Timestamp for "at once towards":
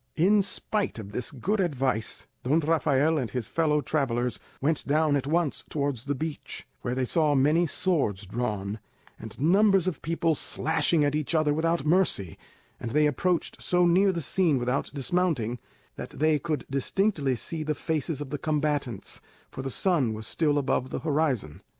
5.15-6.05